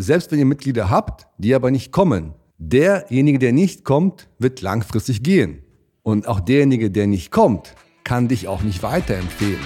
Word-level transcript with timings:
selbst 0.00 0.30
wenn 0.30 0.38
ihr 0.38 0.44
Mitglieder 0.44 0.90
habt, 0.90 1.26
die 1.38 1.56
aber 1.56 1.72
nicht 1.72 1.90
kommen, 1.90 2.34
derjenige, 2.56 3.40
der 3.40 3.52
nicht 3.52 3.84
kommt, 3.84 4.28
wird 4.38 4.62
langfristig 4.62 5.24
gehen. 5.24 5.64
Und 6.04 6.28
auch 6.28 6.38
derjenige, 6.38 6.92
der 6.92 7.08
nicht 7.08 7.32
kommt, 7.32 7.74
kann 8.04 8.28
dich 8.28 8.46
auch 8.46 8.62
nicht 8.62 8.84
weiterempfehlen. 8.84 9.58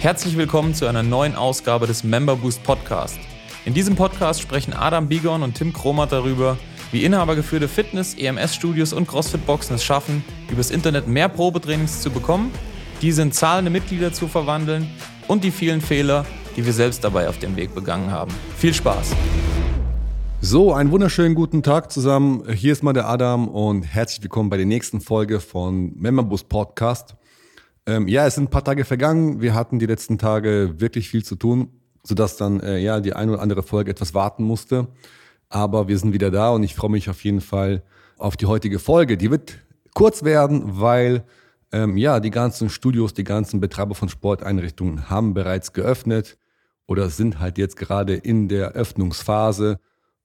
Herzlich 0.00 0.36
willkommen 0.36 0.74
zu 0.74 0.86
einer 0.86 1.04
neuen 1.04 1.36
Ausgabe 1.36 1.86
des 1.86 2.02
Member 2.02 2.34
Boost 2.34 2.64
Podcast. 2.64 3.16
In 3.64 3.72
diesem 3.72 3.94
Podcast 3.94 4.42
sprechen 4.42 4.72
Adam 4.72 5.08
Bigon 5.08 5.44
und 5.44 5.54
Tim 5.54 5.72
Kromat 5.72 6.10
darüber, 6.10 6.58
wie 6.90 7.04
inhabergeführte 7.04 7.68
Fitness-, 7.68 8.14
EMS-Studios 8.14 8.92
und 8.92 9.06
CrossFit-Boxen 9.06 9.76
es 9.76 9.84
schaffen, 9.84 10.24
übers 10.50 10.72
Internet 10.72 11.06
mehr 11.06 11.28
Probetrainings 11.28 12.02
zu 12.02 12.10
bekommen, 12.10 12.50
diese 13.00 13.22
in 13.22 13.30
zahlende 13.30 13.70
Mitglieder 13.70 14.12
zu 14.12 14.26
verwandeln 14.26 14.90
und 15.28 15.44
die 15.44 15.52
vielen 15.52 15.80
Fehler, 15.80 16.26
die 16.56 16.64
wir 16.64 16.72
selbst 16.72 17.02
dabei 17.02 17.28
auf 17.28 17.38
dem 17.38 17.56
Weg 17.56 17.74
begangen 17.74 18.10
haben. 18.10 18.32
Viel 18.56 18.74
Spaß! 18.74 19.14
So, 20.40 20.74
einen 20.74 20.90
wunderschönen 20.90 21.34
guten 21.34 21.62
Tag 21.62 21.90
zusammen. 21.90 22.44
Hier 22.52 22.72
ist 22.72 22.82
mal 22.82 22.92
der 22.92 23.08
Adam 23.08 23.48
und 23.48 23.82
herzlich 23.82 24.22
willkommen 24.22 24.50
bei 24.50 24.58
der 24.58 24.66
nächsten 24.66 25.00
Folge 25.00 25.40
von 25.40 25.94
Memberbus 25.96 26.44
Podcast. 26.44 27.16
Ähm, 27.86 28.08
ja, 28.08 28.26
es 28.26 28.34
sind 28.34 28.44
ein 28.44 28.50
paar 28.50 28.62
Tage 28.62 28.84
vergangen. 28.84 29.40
Wir 29.40 29.54
hatten 29.54 29.78
die 29.78 29.86
letzten 29.86 30.18
Tage 30.18 30.74
wirklich 30.78 31.08
viel 31.08 31.24
zu 31.24 31.36
tun, 31.36 31.70
sodass 32.02 32.36
dann 32.36 32.60
äh, 32.60 32.78
ja 32.78 33.00
die 33.00 33.14
eine 33.14 33.32
oder 33.32 33.42
andere 33.42 33.62
Folge 33.62 33.90
etwas 33.90 34.12
warten 34.12 34.44
musste. 34.44 34.88
Aber 35.48 35.88
wir 35.88 35.98
sind 35.98 36.12
wieder 36.12 36.30
da 36.30 36.50
und 36.50 36.62
ich 36.62 36.74
freue 36.74 36.90
mich 36.90 37.08
auf 37.08 37.24
jeden 37.24 37.40
Fall 37.40 37.82
auf 38.18 38.36
die 38.36 38.46
heutige 38.46 38.78
Folge. 38.78 39.16
Die 39.16 39.30
wird 39.30 39.58
kurz 39.94 40.24
werden, 40.24 40.78
weil 40.78 41.24
ähm, 41.72 41.96
ja 41.96 42.20
die 42.20 42.30
ganzen 42.30 42.68
Studios, 42.68 43.14
die 43.14 43.24
ganzen 43.24 43.60
Betreiber 43.60 43.94
von 43.94 44.10
Sporteinrichtungen 44.10 45.08
haben 45.08 45.32
bereits 45.32 45.72
geöffnet 45.72 46.36
oder 46.86 47.08
sind 47.08 47.40
halt 47.40 47.58
jetzt 47.58 47.76
gerade 47.76 48.14
in 48.14 48.48
der 48.48 48.72
Öffnungsphase 48.72 49.78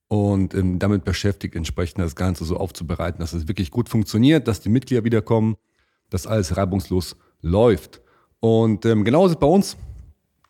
und 0.08 0.54
ähm, 0.54 0.78
damit 0.78 1.04
beschäftigt, 1.04 1.54
entsprechend 1.54 2.00
das 2.00 2.16
Ganze 2.16 2.44
so 2.44 2.56
aufzubereiten, 2.56 3.20
dass 3.20 3.32
es 3.32 3.48
wirklich 3.48 3.70
gut 3.70 3.88
funktioniert, 3.88 4.48
dass 4.48 4.60
die 4.60 4.68
Mitglieder 4.68 5.04
wiederkommen, 5.04 5.56
dass 6.10 6.26
alles 6.26 6.56
reibungslos 6.56 7.16
läuft. 7.40 8.00
Und 8.40 8.84
ähm, 8.86 9.04
genauso 9.04 9.36
bei 9.36 9.46
uns. 9.46 9.76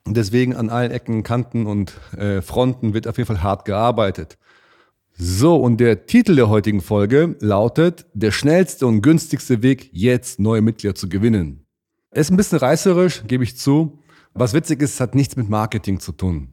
Deswegen 0.07 0.57
an 0.57 0.71
allen 0.71 0.91
Ecken, 0.91 1.23
Kanten 1.23 1.67
und 1.67 1.93
äh, 2.17 2.41
Fronten 2.41 2.95
wird 2.95 3.07
auf 3.07 3.19
jeden 3.19 3.27
Fall 3.27 3.43
hart 3.43 3.67
gearbeitet. 3.67 4.39
So, 5.13 5.57
und 5.57 5.79
der 5.79 6.07
Titel 6.07 6.35
der 6.37 6.49
heutigen 6.49 6.81
Folge 6.81 7.37
lautet 7.41 8.07
Der 8.15 8.31
schnellste 8.31 8.87
und 8.87 9.03
günstigste 9.03 9.63
Weg, 9.63 9.91
jetzt 9.93 10.41
neue 10.41 10.63
Mitglieder 10.63 10.95
zu 10.95 11.11
gewinnen. 11.11 11.67
Ist 12.13 12.31
ein 12.31 12.39
bisschen 12.39 12.59
reißerisch, 12.59 13.25
gebe 13.27 13.45
ich 13.45 13.59
zu. 13.59 13.99
Was 14.35 14.55
witzig 14.55 14.81
ist, 14.83 15.01
hat 15.01 15.15
nichts 15.15 15.37
mit 15.37 15.49
Marketing 15.49 16.01
zu 16.01 16.13
tun. 16.13 16.49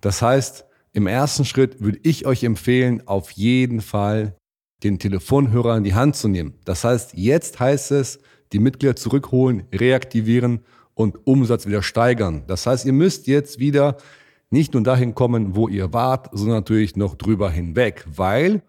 Das 0.00 0.20
heißt, 0.20 0.64
im 0.92 1.06
ersten 1.06 1.44
Schritt 1.44 1.80
würde 1.80 1.98
ich 2.02 2.26
euch 2.26 2.44
empfehlen, 2.44 3.06
auf 3.06 3.30
jeden 3.32 3.80
Fall 3.80 4.36
den 4.82 4.98
Telefonhörer 4.98 5.76
in 5.76 5.84
die 5.84 5.94
Hand 5.94 6.16
zu 6.16 6.28
nehmen. 6.28 6.54
Das 6.64 6.84
heißt, 6.84 7.14
jetzt 7.14 7.58
heißt 7.58 7.92
es, 7.92 8.20
die 8.52 8.58
Mitglieder 8.58 8.96
zurückholen, 8.96 9.64
reaktivieren 9.72 10.60
und 10.94 11.26
Umsatz 11.26 11.66
wieder 11.66 11.82
steigern. 11.82 12.44
Das 12.46 12.66
heißt, 12.66 12.84
ihr 12.84 12.92
müsst 12.92 13.26
jetzt 13.26 13.58
wieder 13.58 13.96
nicht 14.50 14.74
nur 14.74 14.82
dahin 14.82 15.14
kommen, 15.14 15.56
wo 15.56 15.68
ihr 15.68 15.92
wart, 15.92 16.28
sondern 16.32 16.58
natürlich 16.58 16.96
noch 16.96 17.16
drüber 17.16 17.50
hinweg, 17.50 18.04
weil, 18.06 18.62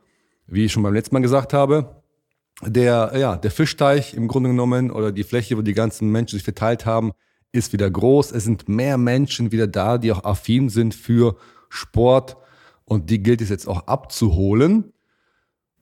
wie 0.47 0.65
ich 0.65 0.71
schon 0.71 0.83
beim 0.83 0.93
letzten 0.93 1.15
Mal 1.15 1.21
gesagt 1.21 1.53
habe, 1.53 2.01
der, 2.65 3.13
ja, 3.15 3.35
der 3.35 3.51
Fischteich 3.51 4.13
im 4.13 4.27
Grunde 4.27 4.49
genommen 4.49 4.89
oder 4.89 5.11
die 5.11 5.23
Fläche, 5.23 5.57
wo 5.57 5.61
die 5.61 5.73
ganzen 5.73 6.09
Menschen 6.09 6.37
sich 6.37 6.43
verteilt 6.43 6.85
haben, 6.85 7.11
ist 7.55 7.73
wieder 7.73 7.89
groß. 7.89 8.31
Es 8.31 8.43
sind 8.43 8.69
mehr 8.69 8.97
Menschen 8.97 9.51
wieder 9.51 9.67
da, 9.67 9.97
die 9.97 10.11
auch 10.11 10.23
affin 10.23 10.69
sind 10.69 10.93
für 10.93 11.35
Sport 11.69 12.37
und 12.85 13.09
die 13.09 13.21
gilt 13.21 13.41
es 13.41 13.49
jetzt 13.49 13.67
auch 13.67 13.87
abzuholen. 13.87 14.93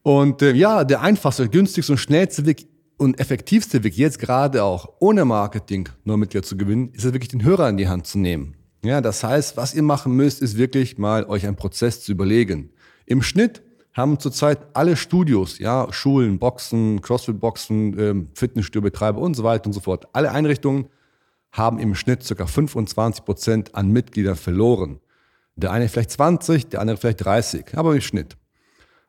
Und 0.01 0.41
äh, 0.41 0.53
ja, 0.53 0.83
der 0.83 1.01
einfachste, 1.01 1.49
günstigste 1.49 1.94
und 1.94 1.97
schnellste 1.97 2.45
Weg 2.45 2.67
und 2.97 3.19
effektivste 3.19 3.83
Weg, 3.83 3.97
jetzt 3.97 4.19
gerade 4.19 4.63
auch 4.63 4.94
ohne 5.00 5.25
Marketing 5.25 5.89
nur 6.03 6.17
Mitglieder 6.17 6.45
zu 6.45 6.57
gewinnen, 6.57 6.89
ist 6.94 7.06
es 7.06 7.13
wirklich 7.13 7.29
den 7.29 7.44
Hörer 7.44 7.69
in 7.69 7.78
die 7.78 7.88
Hand 7.88 8.07
zu 8.07 8.19
nehmen. 8.19 8.56
Ja, 8.83 9.01
das 9.01 9.23
heißt, 9.23 9.56
was 9.56 9.73
ihr 9.73 9.83
machen 9.83 10.13
müsst, 10.13 10.41
ist 10.41 10.57
wirklich 10.57 10.97
mal 10.97 11.25
euch 11.25 11.47
einen 11.47 11.56
Prozess 11.56 12.01
zu 12.01 12.12
überlegen. 12.12 12.69
Im 13.06 13.22
Schnitt 13.22 13.63
haben 13.94 14.19
zurzeit 14.19 14.59
alle 14.73 14.97
Studios, 14.97 15.59
ja, 15.59 15.88
Schulen, 15.91 16.39
Boxen, 16.39 17.01
Crossfit-Boxen, 17.01 18.00
ähm, 18.00 18.28
Fitnessstudiobetreiber 18.33 19.22
und 19.22 19.35
so 19.35 19.44
weiter 19.44 19.67
und 19.67 19.73
so 19.73 19.79
fort, 19.79 20.07
alle 20.13 20.31
Einrichtungen 20.31 20.88
haben 21.53 21.80
im 21.80 21.96
Schnitt 21.96 22.28
ca. 22.28 22.46
25 22.46 23.24
Prozent 23.24 23.75
an 23.75 23.90
Mitgliedern 23.91 24.36
verloren. 24.36 25.00
Der 25.56 25.72
eine 25.72 25.88
vielleicht 25.88 26.12
20, 26.12 26.68
der 26.69 26.81
andere 26.81 26.97
vielleicht 26.97 27.24
30, 27.24 27.78
aber 27.78 27.94
im 27.94 28.02
Schnitt. 28.02 28.36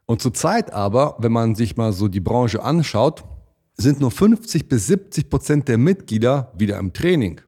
Und 0.07 0.21
zurzeit 0.21 0.73
aber, 0.73 1.17
wenn 1.19 1.33
man 1.33 1.55
sich 1.55 1.77
mal 1.77 1.93
so 1.93 2.07
die 2.07 2.21
Branche 2.21 2.63
anschaut, 2.63 3.25
sind 3.77 3.99
nur 4.01 4.11
50 4.11 4.69
bis 4.69 4.87
70 4.87 5.31
Prozent 5.31 5.69
der 5.69 5.79
Mitglieder 5.79 6.53
wieder 6.55 6.79
im 6.79 6.93
Training. 6.93 7.41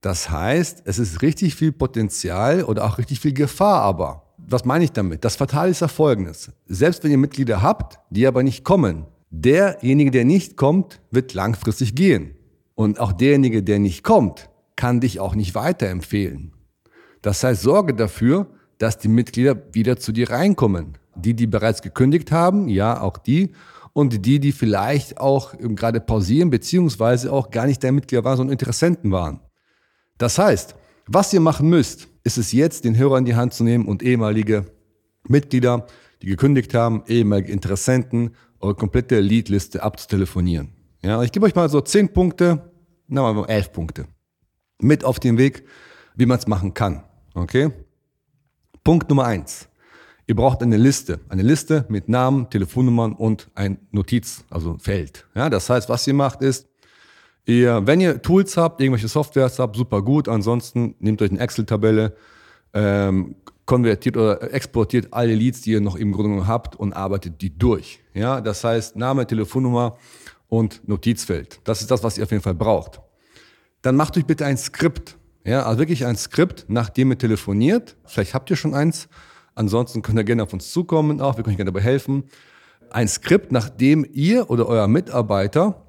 Das 0.00 0.30
heißt, 0.30 0.82
es 0.84 0.98
ist 0.98 1.22
richtig 1.22 1.54
viel 1.54 1.72
Potenzial 1.72 2.64
oder 2.64 2.86
auch 2.86 2.98
richtig 2.98 3.20
viel 3.20 3.34
Gefahr 3.34 3.82
aber. 3.82 4.24
Was 4.38 4.64
meine 4.64 4.84
ich 4.84 4.92
damit? 4.92 5.24
Das 5.24 5.36
Fatale 5.36 5.70
ist 5.70 5.80
ja 5.80 5.88
folgendes. 5.88 6.50
Selbst 6.66 7.04
wenn 7.04 7.10
ihr 7.10 7.18
Mitglieder 7.18 7.60
habt, 7.60 7.98
die 8.08 8.26
aber 8.26 8.42
nicht 8.42 8.64
kommen, 8.64 9.04
derjenige, 9.30 10.10
der 10.10 10.24
nicht 10.24 10.56
kommt, 10.56 11.00
wird 11.10 11.34
langfristig 11.34 11.94
gehen. 11.94 12.37
Und 12.78 13.00
auch 13.00 13.10
derjenige, 13.10 13.64
der 13.64 13.80
nicht 13.80 14.04
kommt, 14.04 14.50
kann 14.76 15.00
dich 15.00 15.18
auch 15.18 15.34
nicht 15.34 15.56
weiterempfehlen. 15.56 16.52
Das 17.22 17.42
heißt, 17.42 17.62
sorge 17.62 17.92
dafür, 17.92 18.46
dass 18.78 18.98
die 18.98 19.08
Mitglieder 19.08 19.60
wieder 19.72 19.96
zu 19.96 20.12
dir 20.12 20.30
reinkommen. 20.30 20.96
Die, 21.16 21.34
die 21.34 21.48
bereits 21.48 21.82
gekündigt 21.82 22.30
haben, 22.30 22.68
ja, 22.68 23.00
auch 23.00 23.18
die. 23.18 23.50
Und 23.94 24.24
die, 24.24 24.38
die 24.38 24.52
vielleicht 24.52 25.18
auch 25.18 25.58
gerade 25.58 25.98
pausieren, 25.98 26.50
beziehungsweise 26.50 27.32
auch 27.32 27.50
gar 27.50 27.66
nicht 27.66 27.82
dein 27.82 27.96
Mitglieder 27.96 28.22
waren, 28.22 28.36
sondern 28.36 28.52
Interessenten 28.52 29.10
waren. 29.10 29.40
Das 30.16 30.38
heißt, 30.38 30.76
was 31.08 31.32
ihr 31.32 31.40
machen 31.40 31.68
müsst, 31.68 32.06
ist 32.22 32.38
es 32.38 32.52
jetzt, 32.52 32.84
den 32.84 32.96
Hörer 32.96 33.18
in 33.18 33.24
die 33.24 33.34
Hand 33.34 33.54
zu 33.54 33.64
nehmen 33.64 33.86
und 33.86 34.04
ehemalige 34.04 34.66
Mitglieder, 35.26 35.84
die 36.22 36.28
gekündigt 36.28 36.74
haben, 36.74 37.02
ehemalige 37.08 37.50
Interessenten, 37.50 38.36
eure 38.60 38.76
komplette 38.76 39.18
Leadliste 39.18 39.82
abzutelefonieren. 39.82 40.77
Ja, 41.02 41.22
ich 41.22 41.32
gebe 41.32 41.46
euch 41.46 41.54
mal 41.54 41.68
so 41.68 41.80
zehn 41.80 42.12
Punkte, 42.12 42.72
na 43.06 43.32
mal 43.32 43.44
elf 43.48 43.72
Punkte 43.72 44.06
mit 44.80 45.04
auf 45.04 45.18
den 45.18 45.38
Weg, 45.38 45.64
wie 46.14 46.26
man 46.26 46.38
es 46.38 46.46
machen 46.46 46.74
kann. 46.74 47.04
Okay? 47.34 47.70
Punkt 48.84 49.08
Nummer 49.08 49.24
eins. 49.24 49.68
Ihr 50.26 50.36
braucht 50.36 50.62
eine 50.62 50.76
Liste. 50.76 51.20
Eine 51.28 51.42
Liste 51.42 51.86
mit 51.88 52.08
Namen, 52.08 52.50
Telefonnummern 52.50 53.14
und 53.14 53.48
ein 53.54 53.78
Notiz, 53.90 54.44
also 54.50 54.76
Feld. 54.78 55.26
Ja, 55.34 55.48
das 55.48 55.70
heißt, 55.70 55.88
was 55.88 56.06
ihr 56.06 56.14
macht 56.14 56.42
ist, 56.42 56.68
ihr, 57.46 57.86
wenn 57.86 58.00
ihr 58.00 58.20
Tools 58.20 58.56
habt, 58.56 58.80
irgendwelche 58.80 59.08
Softwares 59.08 59.58
habt, 59.58 59.76
super 59.76 60.02
gut. 60.02 60.28
Ansonsten 60.28 60.94
nehmt 60.98 61.22
euch 61.22 61.30
eine 61.30 61.40
Excel-Tabelle, 61.40 62.14
ähm, 62.74 63.36
konvertiert 63.64 64.16
oder 64.16 64.52
exportiert 64.52 65.08
alle 65.12 65.34
Leads, 65.34 65.62
die 65.62 65.72
ihr 65.72 65.80
noch 65.80 65.96
im 65.96 66.12
Grunde 66.12 66.46
habt 66.46 66.76
und 66.76 66.94
arbeitet 66.94 67.40
die 67.40 67.56
durch. 67.56 68.00
Ja, 68.14 68.40
das 68.40 68.64
heißt 68.64 68.96
Name, 68.96 69.26
Telefonnummer 69.26 69.96
und 70.48 70.86
Notizfeld. 70.88 71.60
Das 71.64 71.80
ist 71.80 71.90
das, 71.90 72.02
was 72.02 72.18
ihr 72.18 72.24
auf 72.24 72.30
jeden 72.30 72.42
Fall 72.42 72.54
braucht. 72.54 73.00
Dann 73.82 73.96
macht 73.96 74.16
euch 74.16 74.26
bitte 74.26 74.44
ein 74.44 74.56
Skript. 74.56 75.16
Ja, 75.44 75.64
also 75.64 75.78
wirklich 75.78 76.04
ein 76.04 76.16
Skript, 76.16 76.66
nachdem 76.68 77.12
ihr 77.12 77.18
telefoniert. 77.18 77.96
Vielleicht 78.04 78.34
habt 78.34 78.50
ihr 78.50 78.56
schon 78.56 78.74
eins. 78.74 79.08
Ansonsten 79.54 80.02
könnt 80.02 80.18
ihr 80.18 80.24
gerne 80.24 80.42
auf 80.42 80.52
uns 80.52 80.72
zukommen 80.72 81.20
auch. 81.20 81.36
Wir 81.36 81.44
können 81.44 81.54
euch 81.54 81.58
gerne 81.58 81.72
dabei 81.72 81.82
helfen. 81.84 82.24
Ein 82.90 83.08
Skript, 83.08 83.52
nachdem 83.52 84.06
ihr 84.12 84.50
oder 84.50 84.66
euer 84.66 84.88
Mitarbeiter 84.88 85.84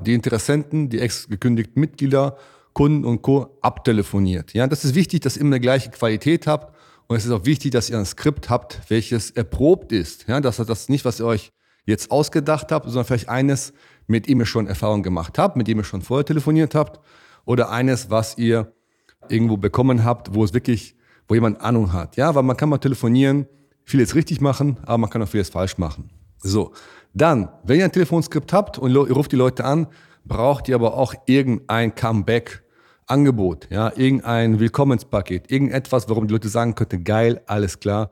die 0.00 0.14
Interessenten, 0.14 0.88
die 0.88 1.00
ex-gekündigten 1.00 1.80
Mitglieder, 1.80 2.36
Kunden 2.72 3.04
und 3.04 3.22
Co. 3.22 3.58
abtelefoniert. 3.60 4.54
Ja, 4.54 4.66
das 4.66 4.84
ist 4.84 4.94
wichtig, 4.94 5.20
dass 5.20 5.36
ihr 5.36 5.40
immer 5.40 5.56
eine 5.56 5.60
gleiche 5.60 5.90
Qualität 5.90 6.46
habt. 6.46 6.76
Und 7.08 7.16
es 7.16 7.24
ist 7.24 7.32
auch 7.32 7.44
wichtig, 7.44 7.72
dass 7.72 7.90
ihr 7.90 7.98
ein 7.98 8.04
Skript 8.04 8.50
habt, 8.50 8.80
welches 8.88 9.30
erprobt 9.30 9.92
ist. 9.92 10.28
Ja, 10.28 10.40
dass 10.40 10.58
das 10.58 10.88
nicht, 10.88 11.04
was 11.04 11.18
ihr 11.20 11.26
euch 11.26 11.52
jetzt 11.86 12.10
ausgedacht 12.10 12.70
habt, 12.70 12.86
sondern 12.86 13.06
vielleicht 13.06 13.28
eines, 13.28 13.72
mit 14.08 14.28
dem 14.28 14.40
ihr 14.40 14.46
schon 14.46 14.66
Erfahrung 14.66 15.02
gemacht 15.04 15.38
habt, 15.38 15.56
mit 15.56 15.68
dem 15.68 15.78
ihr 15.78 15.84
schon 15.84 16.02
vorher 16.02 16.24
telefoniert 16.24 16.74
habt. 16.74 16.98
Oder 17.44 17.70
eines, 17.70 18.10
was 18.10 18.36
ihr 18.36 18.72
irgendwo 19.28 19.56
bekommen 19.56 20.04
habt, 20.04 20.34
wo 20.34 20.42
es 20.42 20.52
wirklich, 20.52 20.96
wo 21.28 21.34
jemand 21.34 21.60
Ahnung 21.60 21.92
hat. 21.92 22.16
Ja, 22.16 22.34
weil 22.34 22.42
man 22.42 22.56
kann 22.56 22.68
mal 22.68 22.78
telefonieren, 22.78 23.46
vieles 23.84 24.14
richtig 24.14 24.40
machen, 24.40 24.78
aber 24.82 24.98
man 24.98 25.10
kann 25.10 25.22
auch 25.22 25.28
vieles 25.28 25.50
falsch 25.50 25.78
machen. 25.78 26.10
So. 26.38 26.72
Dann, 27.14 27.48
wenn 27.64 27.78
ihr 27.78 27.84
ein 27.84 27.92
Telefonskript 27.92 28.52
habt 28.52 28.78
und 28.78 28.90
ihr 28.90 28.98
ruft 28.98 29.32
die 29.32 29.36
Leute 29.36 29.64
an, 29.64 29.86
braucht 30.24 30.68
ihr 30.68 30.74
aber 30.74 30.94
auch 30.94 31.14
irgendein 31.26 31.94
Comeback. 31.94 32.62
Angebot, 33.10 33.68
ja, 33.70 33.90
irgendein 33.96 34.60
Willkommenspaket, 34.60 35.50
irgendetwas, 35.50 36.10
warum 36.10 36.28
die 36.28 36.34
Leute 36.34 36.50
sagen 36.50 36.74
könnten, 36.74 37.04
geil, 37.04 37.40
alles 37.46 37.80
klar. 37.80 38.10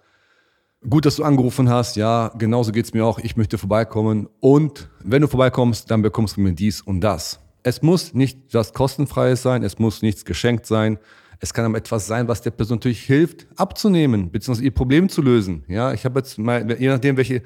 Gut, 0.88 1.06
dass 1.06 1.16
du 1.16 1.24
angerufen 1.24 1.68
hast, 1.68 1.96
ja, 1.96 2.30
genauso 2.38 2.70
geht's 2.70 2.92
mir 2.92 3.04
auch, 3.04 3.18
ich 3.18 3.36
möchte 3.36 3.58
vorbeikommen. 3.58 4.28
Und 4.40 4.88
wenn 5.02 5.22
du 5.22 5.28
vorbeikommst, 5.28 5.90
dann 5.90 6.02
bekommst 6.02 6.36
du 6.36 6.42
mir 6.42 6.52
dies 6.52 6.80
und 6.80 7.00
das. 7.00 7.40
Es 7.62 7.82
muss 7.82 8.14
nicht 8.14 8.38
was 8.52 8.72
kostenfreies 8.72 9.42
sein, 9.42 9.64
es 9.64 9.78
muss 9.78 10.02
nichts 10.02 10.24
geschenkt 10.24 10.66
sein. 10.66 10.98
Es 11.40 11.52
kann 11.52 11.64
aber 11.64 11.78
etwas 11.78 12.06
sein, 12.06 12.28
was 12.28 12.42
der 12.42 12.52
Person 12.52 12.76
natürlich 12.76 13.02
hilft, 13.02 13.46
abzunehmen, 13.56 14.30
beziehungsweise 14.30 14.64
ihr 14.64 14.70
Problem 14.74 15.08
zu 15.08 15.22
lösen. 15.22 15.64
Ja, 15.66 15.92
ich 15.92 16.04
habe 16.04 16.20
jetzt 16.20 16.38
mal, 16.38 16.70
je 16.78 16.88
nachdem, 16.88 17.16
welche 17.16 17.42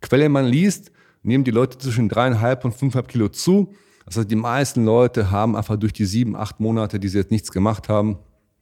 Quelle 0.00 0.28
man 0.28 0.46
liest, 0.46 0.90
nehmen 1.22 1.44
die 1.44 1.50
Leute 1.50 1.78
zwischen 1.78 2.08
dreieinhalb 2.08 2.64
und 2.64 2.74
fünfeinhalb 2.74 3.08
Kilo 3.08 3.28
zu. 3.28 3.72
Das 4.06 4.16
heißt, 4.16 4.30
die 4.30 4.36
meisten 4.36 4.84
Leute 4.84 5.30
haben 5.30 5.54
einfach 5.54 5.76
durch 5.76 5.92
die 5.92 6.06
sieben, 6.06 6.34
acht 6.34 6.58
Monate, 6.58 6.98
die 6.98 7.08
sie 7.08 7.18
jetzt 7.18 7.30
nichts 7.30 7.52
gemacht 7.52 7.88
haben, 7.88 8.18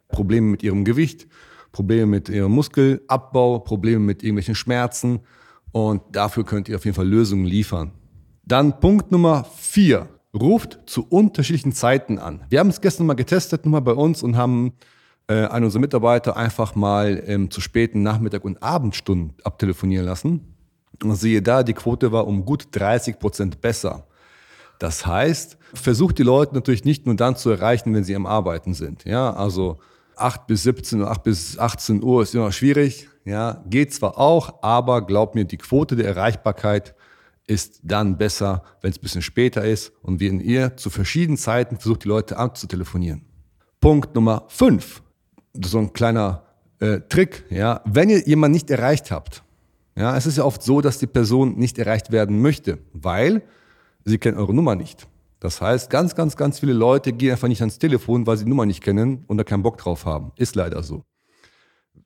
Probleme 0.09 0.49
mit 0.49 0.62
ihrem 0.62 0.85
Gewicht, 0.85 1.26
Probleme 1.73 2.06
mit 2.06 2.29
ihrem 2.29 2.53
Muskelabbau, 2.53 3.61
Probleme 3.61 4.00
mit 4.00 4.23
irgendwelchen 4.23 4.55
Schmerzen. 4.55 5.20
Und 5.73 6.03
dafür 6.12 6.44
könnt 6.44 6.69
ihr 6.69 6.76
auf 6.76 6.85
jeden 6.85 6.94
Fall 6.94 7.09
Lösungen 7.09 7.44
liefern. 7.44 7.93
Dann 8.44 8.81
Punkt 8.81 9.12
Nummer 9.12 9.44
vier. 9.56 10.09
Ruft 10.35 10.81
zu 10.87 11.06
unterschiedlichen 11.09 11.73
Zeiten 11.73 12.19
an. 12.19 12.44
Wir 12.50 12.61
haben 12.61 12.69
es 12.69 12.81
gestern 12.81 13.06
mal 13.06 13.15
getestet, 13.15 13.65
nochmal 13.65 13.81
bei 13.81 13.93
uns 13.93 14.23
und 14.23 14.37
haben 14.37 14.75
äh, 15.26 15.47
einen 15.47 15.65
unserer 15.65 15.81
Mitarbeiter 15.81 16.37
einfach 16.37 16.75
mal 16.75 17.23
ähm, 17.26 17.50
zu 17.50 17.61
späten 17.61 18.03
Nachmittag- 18.03 18.44
und 18.44 18.62
Abendstunden 18.62 19.35
abtelefonieren 19.43 20.05
lassen. 20.05 20.55
Und 21.03 21.15
siehe 21.17 21.43
da, 21.43 21.62
die 21.62 21.75
Quote 21.75 22.12
war 22.12 22.26
um 22.26 22.44
gut 22.44 22.69
30 22.73 23.19
Prozent 23.19 23.61
besser. 23.61 24.06
Das 24.79 25.06
heißt, 25.06 25.59
versucht 25.75 26.19
die 26.19 26.23
Leute 26.23 26.55
natürlich 26.55 26.85
nicht 26.85 27.06
nur 27.06 27.17
dann 27.17 27.37
zu 27.37 27.50
erreichen, 27.50 27.94
wenn 27.94 28.05
sie 28.05 28.15
am 28.15 28.26
Arbeiten 28.26 28.75
sind. 28.75 29.05
Ja, 29.05 29.32
also 29.32 29.79
8 30.20 30.47
bis 30.47 30.62
17 30.65 31.00
oder 31.00 31.11
8 31.11 31.23
bis 31.23 31.59
18 31.59 32.03
Uhr 32.03 32.23
ist 32.23 32.35
immer 32.35 32.53
schwierig. 32.53 33.09
Ja, 33.25 33.62
geht 33.69 33.93
zwar 33.93 34.19
auch, 34.19 34.62
aber 34.62 35.05
glaubt 35.05 35.35
mir, 35.35 35.44
die 35.44 35.59
Quote 35.59 35.97
der 35.97 36.06
Erreichbarkeit 36.06 36.94
ist 37.47 37.81
dann 37.82 38.19
besser, 38.19 38.62
wenn 38.81 38.91
es 38.91 38.99
ein 38.99 39.03
bisschen 39.03 39.23
später 39.23 39.65
ist 39.65 39.93
und 40.03 40.20
wenn 40.20 40.41
ihr 40.41 40.76
zu 40.76 40.91
verschiedenen 40.91 41.38
Zeiten 41.38 41.76
versucht, 41.76 42.05
die 42.05 42.09
Leute 42.09 42.37
anzutelefonieren. 42.37 43.25
Punkt 43.81 44.15
Nummer 44.15 44.44
5. 44.49 45.03
So 45.65 45.79
ein 45.79 45.93
kleiner 45.93 46.44
äh, 46.81 47.00
Trick. 47.09 47.44
Ja, 47.50 47.81
wenn 47.85 48.11
ihr 48.11 48.26
jemanden 48.26 48.55
nicht 48.55 48.70
erreicht 48.70 49.11
habt, 49.11 49.43
ja, 49.97 50.17
es 50.17 50.26
ist 50.26 50.38
ja 50.38 50.44
oft 50.44 50.62
so, 50.62 50.81
dass 50.81 50.99
die 50.99 51.06
Person 51.06 51.56
nicht 51.59 51.79
erreicht 51.79 52.12
werden 52.12 52.41
möchte, 52.41 52.79
weil 52.93 53.43
sie 54.05 54.19
kennt 54.19 54.38
eure 54.38 54.55
Nummer 54.55 54.75
nicht. 54.76 55.09
Das 55.40 55.61
heißt, 55.61 55.88
ganz, 55.90 56.14
ganz, 56.14 56.37
ganz 56.37 56.58
viele 56.58 56.73
Leute 56.73 57.12
gehen 57.12 57.32
einfach 57.32 57.49
nicht 57.49 57.61
ans 57.61 57.79
Telefon, 57.79 58.26
weil 58.26 58.37
sie 58.37 58.44
die 58.44 58.50
Nummer 58.50 58.67
nicht 58.67 58.82
kennen 58.82 59.25
und 59.29 59.38
da 59.38 59.44
keinen 59.44 59.62
Bock 59.62 59.79
drauf 59.79 60.05
haben. 60.05 60.32
Ist 60.37 60.56
leider 60.56 60.82
so. 60.82 61.05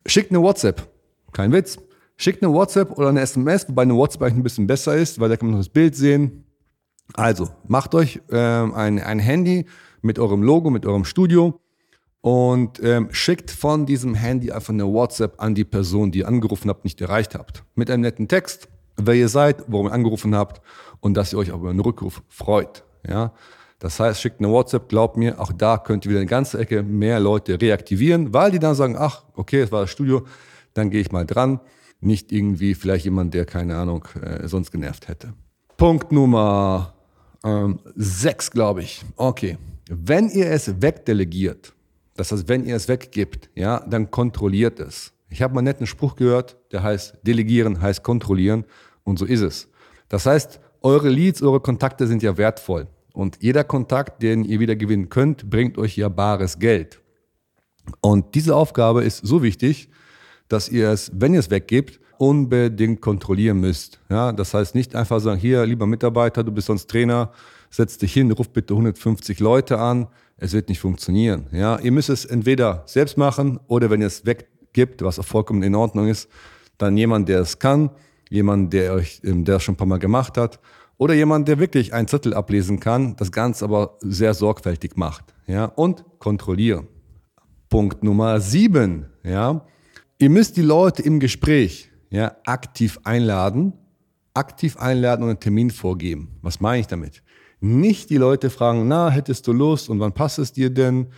Schickt 0.06 0.30
eine 0.30 0.42
WhatsApp. 0.42 0.90
Kein 1.32 1.52
Witz. 1.52 1.78
Schickt 2.16 2.42
eine 2.42 2.52
WhatsApp 2.52 2.90
oder 2.98 3.08
eine 3.08 3.20
SMS, 3.20 3.68
wobei 3.68 3.82
eine 3.82 3.96
WhatsApp 3.96 4.22
eigentlich 4.22 4.36
ein 4.36 4.42
bisschen 4.42 4.66
besser 4.66 4.94
ist, 4.94 5.18
weil 5.18 5.28
da 5.30 5.36
kann 5.36 5.48
man 5.48 5.56
noch 5.56 5.64
das 5.64 5.70
Bild 5.70 5.96
sehen. 5.96 6.44
Also, 7.14 7.48
macht 7.66 7.94
euch 7.94 8.20
ähm, 8.30 8.74
ein, 8.74 8.98
ein 8.98 9.18
Handy 9.18 9.66
mit 10.02 10.18
eurem 10.18 10.42
Logo, 10.42 10.70
mit 10.70 10.86
eurem 10.86 11.04
Studio 11.04 11.60
und 12.20 12.82
ähm, 12.82 13.08
schickt 13.12 13.50
von 13.50 13.86
diesem 13.86 14.14
Handy 14.14 14.52
einfach 14.52 14.72
eine 14.72 14.86
WhatsApp 14.86 15.42
an 15.42 15.54
die 15.54 15.64
Person, 15.64 16.12
die 16.12 16.20
ihr 16.20 16.28
angerufen 16.28 16.68
habt, 16.68 16.84
nicht 16.84 17.00
erreicht 17.00 17.34
habt. 17.34 17.64
Mit 17.74 17.90
einem 17.90 18.02
netten 18.02 18.28
Text, 18.28 18.68
wer 18.96 19.14
ihr 19.14 19.28
seid, 19.28 19.64
warum 19.66 19.88
ihr 19.88 19.92
angerufen 19.92 20.34
habt 20.34 20.60
und 21.00 21.14
dass 21.14 21.32
ihr 21.32 21.38
euch 21.38 21.48
über 21.48 21.70
einen 21.70 21.80
Rückruf 21.80 22.22
freut. 22.28 22.84
Ja, 23.06 23.32
das 23.78 23.98
heißt, 23.98 24.20
schickt 24.20 24.38
eine 24.38 24.48
WhatsApp, 24.48 24.88
glaubt 24.88 25.16
mir, 25.16 25.40
auch 25.40 25.52
da 25.52 25.76
könnt 25.76 26.04
ihr 26.04 26.10
wieder 26.10 26.20
eine 26.20 26.28
ganze 26.28 26.58
Ecke 26.58 26.82
mehr 26.82 27.18
Leute 27.18 27.60
reaktivieren, 27.60 28.32
weil 28.32 28.52
die 28.52 28.60
dann 28.60 28.76
sagen, 28.76 28.96
ach, 28.96 29.24
okay, 29.34 29.60
es 29.60 29.72
war 29.72 29.80
das 29.80 29.90
Studio, 29.90 30.24
dann 30.74 30.90
gehe 30.90 31.00
ich 31.00 31.10
mal 31.10 31.26
dran. 31.26 31.60
Nicht 32.00 32.32
irgendwie 32.32 32.74
vielleicht 32.74 33.04
jemand, 33.04 33.34
der 33.34 33.44
keine 33.44 33.76
Ahnung 33.76 34.06
äh, 34.20 34.46
sonst 34.46 34.70
genervt 34.70 35.08
hätte. 35.08 35.34
Punkt 35.76 36.12
Nummer 36.12 36.94
ähm, 37.44 37.80
sechs, 37.96 38.50
glaube 38.50 38.82
ich. 38.82 39.04
Okay, 39.16 39.58
wenn 39.88 40.28
ihr 40.28 40.50
es 40.50 40.80
wegdelegiert, 40.80 41.72
das 42.14 42.30
heißt, 42.30 42.48
wenn 42.48 42.64
ihr 42.64 42.76
es 42.76 42.88
weggibt, 42.88 43.50
ja, 43.54 43.80
dann 43.80 44.10
kontrolliert 44.10 44.78
es. 44.80 45.12
Ich 45.28 45.42
habe 45.42 45.54
mal 45.54 45.60
einen 45.60 45.66
netten 45.66 45.86
Spruch 45.86 46.14
gehört, 46.14 46.56
der 46.70 46.82
heißt, 46.82 47.16
delegieren 47.22 47.80
heißt 47.80 48.02
kontrollieren 48.02 48.64
und 49.02 49.18
so 49.18 49.24
ist 49.24 49.40
es. 49.40 49.68
Das 50.08 50.26
heißt, 50.26 50.60
eure 50.82 51.08
Leads, 51.08 51.42
eure 51.42 51.60
Kontakte 51.60 52.06
sind 52.06 52.22
ja 52.22 52.36
wertvoll. 52.36 52.86
Und 53.12 53.38
jeder 53.40 53.64
Kontakt, 53.64 54.22
den 54.22 54.44
ihr 54.44 54.60
wieder 54.60 54.76
gewinnen 54.76 55.08
könnt, 55.08 55.48
bringt 55.50 55.78
euch 55.78 55.96
ja 55.96 56.08
bares 56.08 56.58
Geld. 56.58 57.00
Und 58.00 58.34
diese 58.34 58.56
Aufgabe 58.56 59.04
ist 59.04 59.26
so 59.26 59.42
wichtig, 59.42 59.88
dass 60.48 60.68
ihr 60.68 60.90
es, 60.90 61.10
wenn 61.14 61.34
ihr 61.34 61.40
es 61.40 61.50
weggebt, 61.50 62.00
unbedingt 62.18 63.00
kontrollieren 63.00 63.58
müsst. 63.58 64.00
Ja, 64.08 64.32
das 64.32 64.54
heißt 64.54 64.74
nicht 64.74 64.94
einfach 64.94 65.20
sagen, 65.20 65.40
hier, 65.40 65.66
lieber 65.66 65.86
Mitarbeiter, 65.86 66.44
du 66.44 66.52
bist 66.52 66.68
sonst 66.68 66.88
Trainer, 66.88 67.32
setz 67.70 67.98
dich 67.98 68.12
hin, 68.12 68.30
ruf 68.30 68.50
bitte 68.50 68.74
150 68.74 69.40
Leute 69.40 69.78
an. 69.78 70.06
Es 70.36 70.52
wird 70.52 70.68
nicht 70.68 70.80
funktionieren. 70.80 71.46
Ja, 71.52 71.78
ihr 71.80 71.92
müsst 71.92 72.10
es 72.10 72.24
entweder 72.24 72.84
selbst 72.86 73.16
machen 73.16 73.58
oder 73.66 73.90
wenn 73.90 74.00
ihr 74.00 74.06
es 74.06 74.24
weggibt, 74.24 75.02
was 75.02 75.18
auch 75.18 75.24
vollkommen 75.24 75.62
in 75.62 75.74
Ordnung 75.74 76.08
ist, 76.08 76.28
dann 76.78 76.96
jemand, 76.96 77.28
der 77.28 77.40
es 77.40 77.58
kann, 77.58 77.90
jemand, 78.32 78.72
der 78.72 78.94
euch, 78.94 79.20
ähm, 79.24 79.44
der 79.44 79.60
schon 79.60 79.74
ein 79.74 79.76
paar 79.76 79.86
Mal 79.86 79.98
gemacht 79.98 80.36
hat 80.36 80.58
oder 80.96 81.14
jemand, 81.14 81.48
der 81.48 81.58
wirklich 81.58 81.92
einen 81.92 82.08
Zettel 82.08 82.34
ablesen 82.34 82.80
kann, 82.80 83.14
das 83.16 83.30
Ganze 83.30 83.64
aber 83.64 83.98
sehr 84.00 84.34
sorgfältig 84.34 84.96
macht. 84.96 85.34
Ja, 85.46 85.66
und 85.66 86.04
kontrollieren. 86.18 86.88
Punkt 87.68 88.02
Nummer 88.02 88.40
sieben. 88.40 89.06
Ja, 89.22 89.64
ihr 90.18 90.30
müsst 90.30 90.56
die 90.56 90.62
Leute 90.62 91.02
im 91.02 91.20
Gespräch 91.20 91.90
ja, 92.10 92.36
aktiv 92.44 92.98
einladen, 93.04 93.74
aktiv 94.34 94.76
einladen 94.76 95.24
und 95.24 95.30
einen 95.30 95.40
Termin 95.40 95.70
vorgeben. 95.70 96.38
Was 96.42 96.60
meine 96.60 96.80
ich 96.80 96.86
damit? 96.86 97.22
Nicht 97.60 98.10
die 98.10 98.16
Leute 98.16 98.50
fragen, 98.50 98.88
na, 98.88 99.10
hättest 99.10 99.46
du 99.46 99.52
Lust 99.52 99.88
und 99.88 100.00
wann 100.00 100.12
passt 100.12 100.38
es 100.38 100.52
dir 100.52 100.70
denn? 100.70 101.08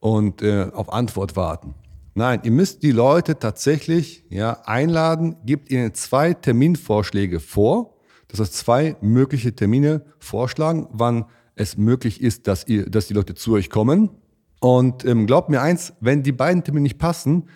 Und 0.00 0.42
äh, 0.42 0.68
auf 0.72 0.92
Antwort 0.92 1.34
warten. 1.34 1.74
Nein, 2.14 2.40
ihr 2.44 2.52
müsst 2.52 2.82
die 2.82 2.92
Leute 2.92 3.38
tatsächlich 3.38 4.24
ja, 4.30 4.62
einladen, 4.64 5.36
gebt 5.44 5.70
ihnen 5.70 5.94
zwei 5.94 6.32
Terminvorschläge 6.32 7.40
vor 7.40 7.94
das 8.34 8.48
heißt, 8.48 8.54
zwei 8.54 8.96
mögliche 9.00 9.54
Termine 9.54 10.04
vorschlagen, 10.18 10.88
wann 10.90 11.26
es 11.54 11.76
möglich 11.76 12.20
ist, 12.20 12.48
dass, 12.48 12.66
ihr, 12.66 12.90
dass 12.90 13.06
die 13.06 13.14
Leute 13.14 13.36
zu 13.36 13.52
euch 13.52 13.70
kommen. 13.70 14.10
Und 14.58 15.04
ähm, 15.04 15.28
glaubt 15.28 15.50
mir 15.50 15.62
eins, 15.62 15.92
wenn 16.00 16.24
die 16.24 16.32
beiden 16.32 16.64
Termine 16.64 16.82
nicht 16.82 16.98
passen, 16.98 17.48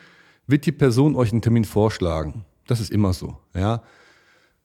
wird 0.46 0.66
die 0.66 0.72
Person 0.72 1.16
euch 1.16 1.32
einen 1.32 1.42
Termin 1.42 1.64
vorschlagen. 1.64 2.44
Das 2.68 2.78
ist 2.78 2.92
immer 2.92 3.12
so. 3.12 3.38
Ja. 3.56 3.82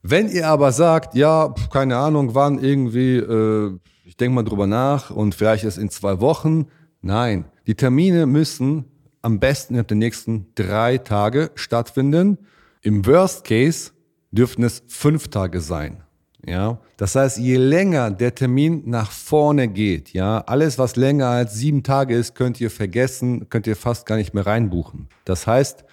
Wenn 0.04 0.30
ihr 0.30 0.50
aber 0.50 0.72
sagt, 0.72 1.16
ja, 1.16 1.52
keine 1.72 1.98
Ahnung, 1.98 2.36
wann 2.36 2.60
irgendwie, 2.60 3.18
äh, 3.18 3.80
ich 4.06 4.16
denke 4.16 4.36
mal 4.36 4.44
drüber 4.44 4.68
nach 4.68 5.10
und 5.10 5.34
vielleicht 5.34 5.64
ist 5.64 5.80
in 5.80 5.90
zwei 5.90 6.20
Wochen. 6.20 6.68
Nein, 7.02 7.46
die 7.66 7.74
Termine 7.74 8.28
müssen 8.28 8.86
am 9.24 9.40
besten 9.40 9.74
innerhalb 9.74 9.88
der 9.88 9.98
nächsten 9.98 10.48
drei 10.54 11.00
Tage 11.00 11.50
stattfinden. 11.56 12.38
Im 12.82 13.06
Worst 13.06 13.46
Case 13.46 13.92
dürften 14.32 14.64
es 14.64 14.84
fünf 14.88 15.30
Tage 15.30 15.62
sein. 15.62 16.04
Ja, 16.46 16.82
das 16.98 17.16
heißt, 17.16 17.38
je 17.38 17.56
länger 17.56 18.12
der 18.12 18.36
Termin 18.36 18.84
nach 18.86 19.12
vorne 19.12 19.70
geht, 19.70 20.12
ja, 20.12 20.40
alles 20.40 20.78
was 20.78 20.98
länger 20.98 21.28
als 21.28 21.54
sieben 21.54 21.84
Tage 21.84 22.16
ist, 22.16 22.36
könnt 22.36 22.60
ihr 22.60 22.70
vergessen, 22.70 23.48
könnt 23.50 23.66
ihr 23.66 23.78
fast 23.78 24.06
gar 24.06 24.18
nicht 24.18 24.34
mehr 24.34 24.46
reinbuchen. 24.46 25.08
Das 25.24 25.48
heißt, 25.48 25.86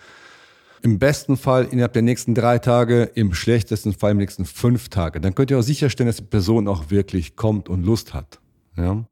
im 0.82 0.99
besten 0.99 1.37
Fall 1.37 1.68
innerhalb 1.70 1.92
der 1.92 2.02
nächsten 2.02 2.34
drei 2.34 2.58
Tage, 2.58 3.04
im 3.14 3.32
schlechtesten 3.32 3.92
Fall 3.92 4.10
im 4.12 4.16
nächsten 4.16 4.44
fünf 4.44 4.88
Tage. 4.88 5.20
Dann 5.20 5.37
könnt 5.37 5.52
ihr 5.52 5.58
auch 5.58 5.62
sicherstellen, 5.62 6.08
dass 6.08 6.16
die 6.16 6.25
Person 6.25 6.66
auch 6.66 6.90
wirklich 6.90 7.37
kommt 7.37 7.68
und 7.68 7.84
Lust 7.84 8.12
hat. 8.12 8.40
Ja. 8.76 9.04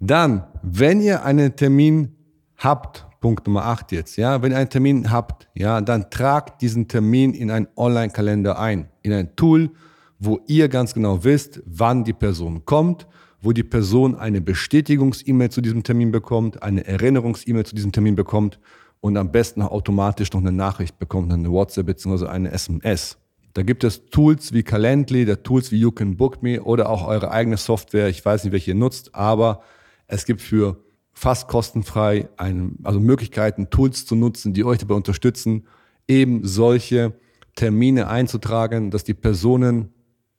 Dann, 0.00 0.44
wenn 0.62 1.00
ihr 1.00 1.24
einen 1.24 1.54
Termin 1.54 2.16
habt, 2.64 3.06
Punkt 3.20 3.46
Nummer 3.46 3.64
8 3.64 3.92
jetzt, 3.92 4.16
ja, 4.16 4.42
wenn 4.42 4.52
ihr 4.52 4.58
einen 4.58 4.70
Termin 4.70 5.10
habt, 5.10 5.48
ja, 5.54 5.80
dann 5.80 6.10
tragt 6.10 6.62
diesen 6.62 6.88
Termin 6.88 7.32
in 7.32 7.50
einen 7.50 7.68
Online-Kalender 7.76 8.58
ein, 8.58 8.88
in 9.02 9.12
ein 9.12 9.36
Tool, 9.36 9.70
wo 10.18 10.40
ihr 10.46 10.68
ganz 10.68 10.94
genau 10.94 11.24
wisst, 11.24 11.62
wann 11.66 12.04
die 12.04 12.12
Person 12.12 12.64
kommt, 12.64 13.06
wo 13.40 13.52
die 13.52 13.62
Person 13.62 14.14
eine 14.14 14.40
Bestätigungs-E-Mail 14.40 15.50
zu 15.50 15.60
diesem 15.60 15.82
Termin 15.82 16.10
bekommt, 16.10 16.62
eine 16.62 16.86
Erinnerungs-E-Mail 16.86 17.66
zu 17.66 17.74
diesem 17.74 17.92
Termin 17.92 18.14
bekommt 18.14 18.58
und 19.00 19.16
am 19.16 19.30
besten 19.30 19.62
auch 19.62 19.70
automatisch 19.70 20.32
noch 20.32 20.40
eine 20.40 20.52
Nachricht 20.52 20.98
bekommt, 20.98 21.32
eine 21.32 21.50
WhatsApp 21.50 21.86
bzw. 21.86 22.26
eine 22.26 22.50
SMS. 22.50 23.18
Da 23.52 23.62
gibt 23.62 23.84
es 23.84 24.06
Tools 24.06 24.52
wie 24.52 24.62
Calendly, 24.62 25.24
der 25.24 25.42
Tools 25.42 25.70
wie 25.70 25.78
You 25.78 25.92
Can 25.92 26.16
Book 26.16 26.42
Me 26.42 26.60
oder 26.62 26.88
auch 26.88 27.06
eure 27.06 27.30
eigene 27.30 27.56
Software. 27.56 28.08
Ich 28.08 28.24
weiß 28.24 28.44
nicht, 28.44 28.52
welche 28.52 28.72
ihr 28.72 28.74
nutzt, 28.74 29.14
aber 29.14 29.60
es 30.06 30.24
gibt 30.24 30.40
für 30.42 30.83
fast 31.14 31.48
kostenfrei, 31.48 32.28
ein, 32.36 32.76
also 32.82 33.00
Möglichkeiten, 33.00 33.70
Tools 33.70 34.04
zu 34.04 34.16
nutzen, 34.16 34.52
die 34.52 34.64
euch 34.64 34.78
dabei 34.78 34.94
unterstützen, 34.94 35.66
eben 36.06 36.46
solche 36.46 37.14
Termine 37.54 38.08
einzutragen, 38.08 38.90
dass 38.90 39.04
die 39.04 39.14
Personen 39.14 39.94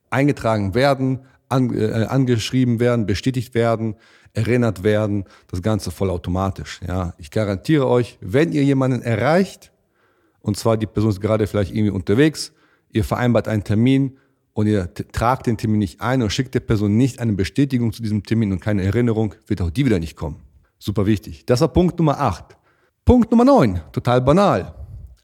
eingetragen 0.09 0.75
werden, 0.75 1.21
an, 1.49 1.73
äh, 1.73 2.05
angeschrieben 2.09 2.79
werden, 2.79 3.05
bestätigt 3.05 3.53
werden, 3.55 3.95
erinnert 4.33 4.83
werden, 4.83 5.25
das 5.47 5.61
Ganze 5.61 5.91
vollautomatisch. 5.91 6.81
Ja, 6.85 7.13
ich 7.17 7.31
garantiere 7.31 7.87
euch, 7.87 8.17
wenn 8.21 8.51
ihr 8.51 8.63
jemanden 8.63 9.01
erreicht, 9.01 9.71
und 10.41 10.57
zwar 10.57 10.77
die 10.77 10.85
Person 10.85 11.11
ist 11.11 11.21
gerade 11.21 11.47
vielleicht 11.47 11.71
irgendwie 11.71 11.91
unterwegs, 11.91 12.51
ihr 12.91 13.03
vereinbart 13.03 13.47
einen 13.47 13.63
Termin 13.63 14.17
und 14.53 14.67
ihr 14.67 14.93
tragt 14.93 15.47
den 15.47 15.57
Termin 15.57 15.79
nicht 15.79 16.01
ein 16.01 16.21
und 16.21 16.31
schickt 16.31 16.53
der 16.53 16.59
Person 16.59 16.97
nicht 16.97 17.19
eine 17.19 17.33
Bestätigung 17.33 17.93
zu 17.93 18.01
diesem 18.01 18.23
Termin 18.23 18.51
und 18.51 18.59
keine 18.59 18.83
Erinnerung, 18.83 19.35
wird 19.47 19.61
auch 19.61 19.69
die 19.69 19.85
wieder 19.85 19.99
nicht 19.99 20.15
kommen. 20.15 20.44
Super 20.77 21.05
wichtig. 21.05 21.45
Das 21.45 21.61
war 21.61 21.69
Punkt 21.69 21.97
Nummer 21.97 22.19
8. 22.19 22.57
Punkt 23.05 23.31
Nummer 23.31 23.45
9, 23.45 23.81
total 23.91 24.21
banal. 24.21 24.73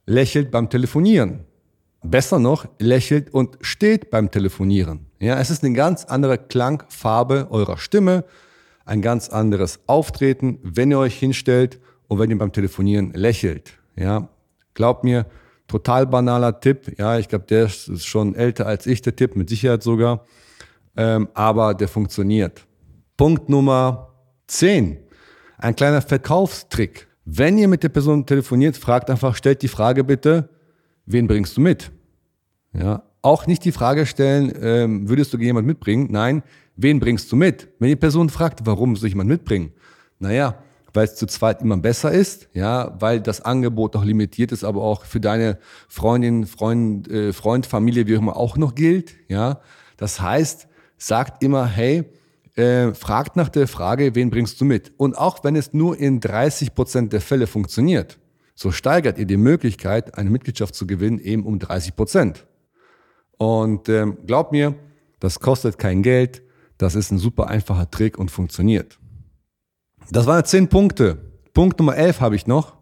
Lächelt 0.06 0.52
beim 0.52 0.70
Telefonieren. 0.70 1.46
Besser 2.04 2.40
noch, 2.40 2.68
lächelt 2.80 3.34
und 3.34 3.58
steht 3.62 4.10
beim 4.10 4.32
Telefonieren. 4.32 5.06
Ja, 5.20 5.40
es 5.40 5.52
ist 5.52 5.64
eine 5.64 5.74
ganz 5.76 6.06
andere 6.06 6.38
Klangfarbe 6.38 7.48
eurer 7.52 7.78
Stimme, 7.78 8.24
ein 8.86 9.02
ganz 9.02 9.30
anderes 9.30 9.80
Auftreten, 9.86 10.60
wenn 10.64 10.92
ihr 10.92 10.98
euch 10.98 11.18
hinstellt 11.18 11.80
und 12.08 12.18
wenn 12.18 12.32
ihr 12.32 12.38
beim 12.38 12.52
Telefonieren 12.52 13.14
lächelt. 13.14 13.74
Ja, 13.96 14.30
glaubt 14.74 15.04
mir, 15.04 15.28
total 15.68 16.08
banaler 16.08 16.60
Tipp. 16.60 16.98
Ja, 16.98 17.18
ich 17.18 17.30
glaube, 17.30 17.46
der 17.46 17.66
ist 17.66 18.06
schon 18.06 18.36
älter 18.36 18.66
als 18.66 18.86
ich, 18.86 19.02
der 19.02 19.16
Tipp, 19.16 19.36
mit 19.36 19.50
Sicherheit 19.50 19.84
sogar. 19.84 20.26
Ähm, 20.98 21.30
aber 21.34 21.74
der 21.74 21.88
funktioniert. 21.88 22.66
Punkt 23.16 23.48
Nummer 23.48 24.10
10. 24.48 24.98
Ein 25.62 25.76
kleiner 25.76 26.02
Verkaufstrick. 26.02 27.08
Wenn 27.24 27.58
ihr 27.60 27.68
mit 27.68 27.84
der 27.84 27.90
Person 27.90 28.26
telefoniert, 28.26 28.76
fragt 28.78 29.12
einfach, 29.12 29.36
stellt 29.36 29.62
die 29.62 29.68
Frage 29.68 30.04
bitte, 30.04 30.50
wen 31.06 31.28
bringst 31.28 31.56
du 31.56 31.62
mit? 31.62 31.92
Ja, 32.74 33.04
auch 33.22 33.46
nicht 33.46 33.64
die 33.64 33.72
Frage 33.72 34.08
stellen, 34.08 34.52
ähm, 34.60 35.08
würdest 35.08 35.32
du 35.34 35.38
jemand 35.38 35.68
mitbringen? 35.68 36.08
Nein, 36.10 36.42
wen 36.78 37.00
bringst 37.00 37.32
du 37.32 37.36
mit? 37.36 37.68
Wenn 37.78 37.90
die 37.90 37.96
Person 37.96 38.30
fragt, 38.30 38.66
warum 38.66 38.96
soll 38.96 39.08
ich 39.08 39.14
jemand 39.14 39.30
mitbringen? 39.30 39.72
Naja, 40.18 40.56
weil 40.94 41.06
es 41.06 41.16
zu 41.16 41.28
zweit 41.28 41.62
immer 41.62 41.78
besser 41.78 42.12
ist, 42.12 42.50
ja, 42.54 42.96
weil 43.00 43.22
das 43.22 43.42
Angebot 43.42 43.94
noch 43.94 44.04
limitiert 44.04 44.52
ist, 44.52 44.64
aber 44.64 44.82
auch 44.82 45.06
für 45.06 45.20
deine 45.20 45.60
Freundin, 45.88 46.48
Freund, 46.48 47.08
äh, 47.08 47.34
Freund, 47.34 47.68
Familie, 47.68 48.08
wie 48.08 48.16
auch 48.16 48.22
immer 48.22 48.36
auch 48.36 48.58
noch 48.58 48.74
gilt, 48.74 49.14
ja. 49.28 49.60
Das 49.96 50.20
heißt, 50.20 50.68
sagt 50.98 51.44
immer, 51.44 51.68
hey, 51.68 52.06
äh, 52.56 52.94
fragt 52.94 53.36
nach 53.36 53.50
der 53.50 53.68
Frage, 53.68 54.16
wen 54.16 54.30
bringst 54.30 54.60
du 54.60 54.66
mit? 54.66 54.92
Und 54.98 55.18
auch 55.18 55.44
wenn 55.44 55.56
es 55.56 55.74
nur 55.74 55.98
in 55.98 56.20
30 56.20 56.74
Prozent 56.76 57.14
der 57.14 57.22
Fälle 57.22 57.48
funktioniert, 57.48 58.20
so 58.56 58.72
steigert 58.72 59.18
ihr 59.18 59.26
die 59.26 59.38
Möglichkeit, 59.38 60.18
eine 60.18 60.30
Mitgliedschaft 60.30 60.76
zu 60.76 60.86
gewinnen, 60.86 61.20
eben 61.20 61.46
um 61.46 61.60
30 61.60 61.96
Prozent. 61.96 62.46
Und 63.38 63.90
ähm, 63.90 64.18
glaubt 64.28 64.52
mir, 64.52 64.76
das 65.20 65.40
kostet 65.40 65.80
kein 65.80 66.04
Geld, 66.04 66.44
das 66.78 66.96
ist 66.96 67.12
ein 67.12 67.18
super 67.18 67.48
einfacher 67.48 67.90
Trick 67.90 68.18
und 68.18 68.32
funktioniert. 68.32 69.00
Das 70.12 70.26
waren 70.26 70.44
zehn 70.46 70.68
Punkte. 70.68 71.32
Punkt 71.54 71.80
Nummer 71.80 71.96
elf 71.96 72.22
habe 72.22 72.36
ich 72.36 72.48
noch. 72.48 72.78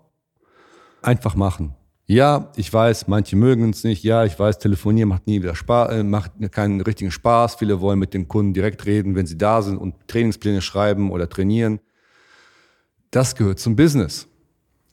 Einfach 1.02 1.36
machen. 1.36 1.76
Ja, 2.10 2.52
ich 2.56 2.74
weiß, 2.74 3.08
manche 3.08 3.36
mögen 3.36 3.70
es 3.70 3.84
nicht. 3.84 4.04
Ja, 4.04 4.26
ich 4.26 4.38
weiß, 4.40 4.58
telefonieren 4.58 5.10
macht 5.10 5.28
nie 5.28 5.44
wieder 5.44 5.54
Spaß, 5.54 5.92
äh, 5.92 6.04
macht 6.04 6.32
keinen 6.52 6.82
richtigen 6.82 7.12
Spaß. 7.12 7.54
Viele 7.54 7.82
wollen 7.82 8.00
mit 8.00 8.16
den 8.16 8.28
Kunden 8.28 8.52
direkt 8.52 8.88
reden, 8.88 9.14
wenn 9.14 9.28
sie 9.28 9.38
da 9.38 9.62
sind 9.62 9.78
und 9.78 9.94
Trainingspläne 10.08 10.62
schreiben 10.62 11.12
oder 11.12 11.30
trainieren. 11.30 11.80
Das 13.12 13.36
gehört 13.36 13.60
zum 13.60 13.76
Business. 13.76 14.28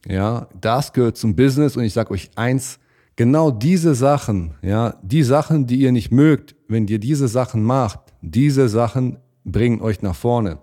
Ja, 0.07 0.49
das 0.61 0.93
gehört 0.93 1.17
zum 1.17 1.35
Business 1.35 1.79
und 1.79 1.85
ich 1.85 1.95
sage 1.95 2.11
euch 2.11 2.29
eins, 2.37 2.79
genau 3.17 3.51
diese 3.51 3.95
Sachen, 3.95 4.53
ja, 4.61 5.01
die 5.03 5.23
Sachen, 5.23 5.67
die 5.67 5.77
ihr 5.77 5.93
nicht 5.93 6.13
mögt, 6.13 6.55
wenn 6.69 6.87
ihr 6.87 6.99
diese 6.99 7.29
Sachen 7.29 7.63
macht, 7.63 8.01
diese 8.21 8.69
Sachen 8.69 9.17
bringen 9.43 9.81
euch 9.81 10.03
nach 10.03 10.15
vorne. 10.15 10.59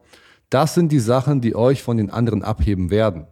Das 0.52 0.76
sind 0.76 0.92
die 0.92 1.00
Sachen, 1.00 1.42
die 1.42 1.56
euch 1.56 1.82
von 1.82 1.98
den 1.98 2.12
anderen 2.12 2.44
abheben 2.44 2.92
werden. 2.92 3.26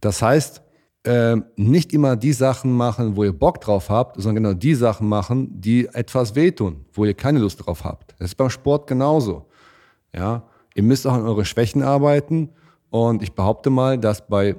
Das 0.00 0.20
heißt, 0.20 0.63
äh, 1.04 1.36
nicht 1.56 1.92
immer 1.92 2.16
die 2.16 2.32
Sachen 2.32 2.72
machen, 2.72 3.16
wo 3.16 3.24
ihr 3.24 3.32
Bock 3.32 3.60
drauf 3.60 3.90
habt, 3.90 4.20
sondern 4.20 4.42
genau 4.42 4.54
die 4.54 4.74
Sachen 4.74 5.08
machen, 5.08 5.60
die 5.60 5.86
etwas 5.92 6.34
wehtun, 6.34 6.84
wo 6.92 7.04
ihr 7.04 7.14
keine 7.14 7.38
Lust 7.38 7.64
drauf 7.64 7.84
habt. 7.84 8.14
Das 8.18 8.30
ist 8.30 8.34
beim 8.36 8.50
Sport 8.50 8.86
genauso. 8.86 9.46
Ja, 10.14 10.44
ihr 10.74 10.82
müsst 10.82 11.06
auch 11.06 11.12
an 11.12 11.26
eure 11.26 11.44
Schwächen 11.44 11.82
arbeiten 11.82 12.50
und 12.90 13.22
ich 13.22 13.32
behaupte 13.32 13.70
mal, 13.70 13.98
dass 13.98 14.26
bei 14.26 14.56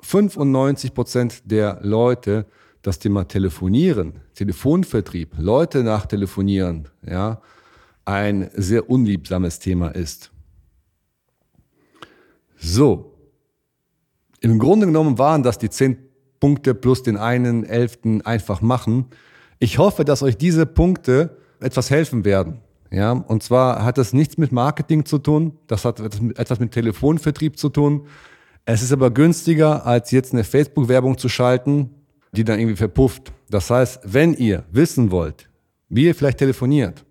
95 0.00 0.94
Prozent 0.94 1.42
der 1.44 1.78
Leute 1.82 2.46
das 2.82 2.98
Thema 2.98 3.26
Telefonieren, 3.26 4.20
Telefonvertrieb, 4.34 5.34
Leute 5.38 5.82
nachtelefonieren, 5.82 6.88
ja, 7.06 7.40
ein 8.04 8.50
sehr 8.54 8.88
unliebsames 8.88 9.58
Thema 9.58 9.88
ist. 9.88 10.32
So. 12.56 13.17
Im 14.40 14.58
Grunde 14.58 14.86
genommen 14.86 15.18
waren 15.18 15.42
das 15.42 15.58
die 15.58 15.70
zehn 15.70 15.98
Punkte 16.40 16.74
plus 16.74 17.02
den 17.02 17.16
einen 17.16 17.64
elften 17.64 18.22
einfach 18.22 18.60
machen. 18.60 19.06
Ich 19.58 19.78
hoffe, 19.78 20.04
dass 20.04 20.22
euch 20.22 20.36
diese 20.36 20.66
Punkte 20.66 21.36
etwas 21.60 21.90
helfen 21.90 22.24
werden. 22.24 22.60
Ja, 22.90 23.12
und 23.12 23.42
zwar 23.42 23.84
hat 23.84 23.98
das 23.98 24.12
nichts 24.12 24.38
mit 24.38 24.52
Marketing 24.52 25.04
zu 25.04 25.18
tun. 25.18 25.58
Das 25.66 25.84
hat 25.84 26.00
etwas 26.00 26.60
mit 26.60 26.72
Telefonvertrieb 26.72 27.58
zu 27.58 27.68
tun. 27.68 28.06
Es 28.64 28.82
ist 28.82 28.92
aber 28.92 29.10
günstiger, 29.10 29.84
als 29.84 30.10
jetzt 30.10 30.32
eine 30.32 30.44
Facebook-Werbung 30.44 31.18
zu 31.18 31.28
schalten, 31.28 31.90
die 32.32 32.44
dann 32.44 32.58
irgendwie 32.58 32.76
verpufft. 32.76 33.32
Das 33.50 33.70
heißt, 33.70 34.00
wenn 34.04 34.34
ihr 34.34 34.64
wissen 34.70 35.10
wollt, 35.10 35.48
wie 35.88 36.04
ihr 36.04 36.14
vielleicht 36.14 36.38
telefoniert, 36.38 37.04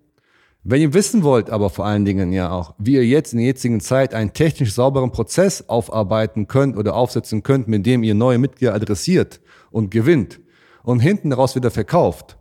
wenn 0.64 0.80
ihr 0.80 0.92
wissen 0.94 1.22
wollt, 1.22 1.50
aber 1.50 1.70
vor 1.70 1.86
allen 1.86 2.04
Dingen 2.04 2.32
ja 2.32 2.50
auch, 2.50 2.74
wie 2.78 2.94
ihr 2.94 3.06
jetzt 3.06 3.32
in 3.32 3.38
der 3.38 3.46
jetzigen 3.46 3.80
Zeit 3.80 4.12
einen 4.12 4.32
technisch 4.32 4.74
sauberen 4.74 5.12
Prozess 5.12 5.68
aufarbeiten 5.68 6.46
könnt 6.46 6.76
oder 6.76 6.94
aufsetzen 6.94 7.42
könnt, 7.42 7.68
mit 7.68 7.86
dem 7.86 8.02
ihr 8.02 8.14
neue 8.14 8.38
Mitglieder 8.38 8.74
adressiert 8.74 9.40
und 9.70 9.90
gewinnt 9.90 10.40
und 10.82 11.00
hinten 11.00 11.30
daraus 11.30 11.54
wieder 11.54 11.70
verkauft, 11.70 12.38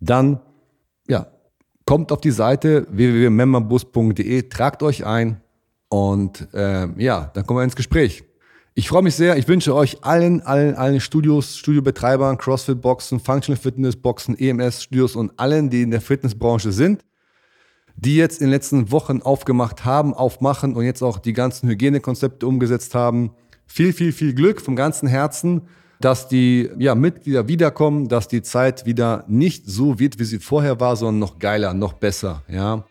dann 0.00 0.40
ja, 1.08 1.28
kommt 1.86 2.12
auf 2.12 2.20
die 2.20 2.30
Seite 2.30 2.86
www.memberbus.de, 2.90 4.42
tragt 4.48 4.82
euch 4.82 5.06
ein 5.06 5.40
und 5.88 6.48
äh, 6.52 6.88
ja, 7.02 7.30
dann 7.32 7.46
kommen 7.46 7.60
wir 7.60 7.64
ins 7.64 7.76
Gespräch. 7.76 8.24
Ich 8.74 8.90
freue 8.90 9.02
mich 9.02 9.14
sehr. 9.14 9.38
Ich 9.38 9.48
wünsche 9.48 9.74
euch 9.74 10.04
allen, 10.04 10.42
allen, 10.42 10.74
allen 10.74 11.00
Studios, 11.00 11.56
Studiobetreibern, 11.56 12.36
CrossFit-Boxen, 12.36 13.20
Functional 13.20 13.58
Fitness-Boxen, 13.58 14.38
EMS-Studios 14.38 15.16
und 15.16 15.32
allen, 15.38 15.70
die 15.70 15.80
in 15.80 15.90
der 15.90 16.02
Fitnessbranche 16.02 16.72
sind, 16.72 17.02
die 17.96 18.16
jetzt 18.16 18.40
in 18.40 18.46
den 18.46 18.52
letzten 18.52 18.92
Wochen 18.92 19.22
aufgemacht 19.22 19.84
haben, 19.84 20.14
aufmachen 20.14 20.74
und 20.74 20.84
jetzt 20.84 21.02
auch 21.02 21.18
die 21.18 21.32
ganzen 21.32 21.68
Hygienekonzepte 21.68 22.46
umgesetzt 22.46 22.94
haben. 22.94 23.30
Viel, 23.66 23.92
viel, 23.92 24.12
viel 24.12 24.34
Glück 24.34 24.60
vom 24.60 24.76
ganzen 24.76 25.08
Herzen, 25.08 25.62
dass 26.00 26.28
die 26.28 26.70
ja, 26.78 26.94
Mitglieder 26.94 27.48
wiederkommen, 27.48 28.08
dass 28.08 28.28
die 28.28 28.42
Zeit 28.42 28.84
wieder 28.84 29.24
nicht 29.28 29.64
so 29.66 29.98
wird, 29.98 30.18
wie 30.18 30.24
sie 30.24 30.38
vorher 30.38 30.78
war, 30.78 30.94
sondern 30.96 31.20
noch 31.20 31.38
geiler, 31.38 31.72
noch 31.72 31.94
besser. 31.94 32.42
Ja? 32.48 32.84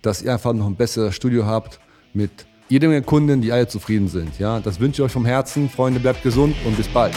Dass 0.00 0.22
ihr 0.22 0.32
einfach 0.32 0.54
noch 0.54 0.66
ein 0.66 0.76
besseres 0.76 1.14
Studio 1.14 1.44
habt 1.44 1.78
mit 2.14 2.46
jede 2.68 2.88
Menge 2.88 3.02
Kunden, 3.02 3.42
die 3.42 3.52
alle 3.52 3.68
zufrieden 3.68 4.08
sind. 4.08 4.38
Ja? 4.38 4.60
Das 4.60 4.80
wünsche 4.80 5.02
ich 5.02 5.06
euch 5.06 5.12
vom 5.12 5.26
Herzen. 5.26 5.68
Freunde, 5.68 6.00
bleibt 6.00 6.22
gesund 6.22 6.56
und 6.64 6.76
bis 6.76 6.88
bald. 6.88 7.14